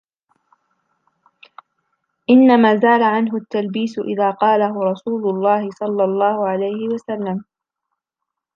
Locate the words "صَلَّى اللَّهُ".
5.69-6.47